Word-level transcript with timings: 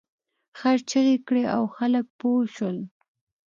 خر 0.57 0.77
چیغې 0.89 1.15
کړې 1.27 1.43
او 1.55 1.63
خلک 1.75 2.05
پوه 2.19 2.43
شول. 2.55 2.77